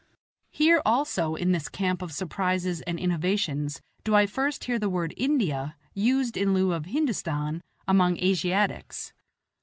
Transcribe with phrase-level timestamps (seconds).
[0.49, 5.13] Here also, in this camp of surprises and innovations, do I first hear the word
[5.15, 9.13] "India" used in lieu of "Hindostan" among Asiatics.